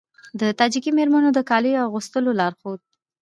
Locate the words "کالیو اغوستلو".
1.49-2.31